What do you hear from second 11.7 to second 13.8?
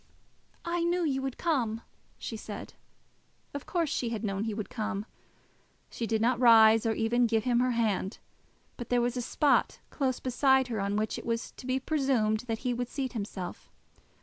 presumed that he would seat himself.